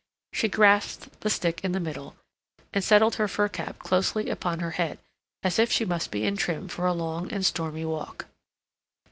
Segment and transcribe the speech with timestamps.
[0.33, 2.15] She grasped the stick in the middle,
[2.73, 4.97] and settled her fur cap closely upon her head,
[5.43, 8.25] as if she must be in trim for a long and stormy walk.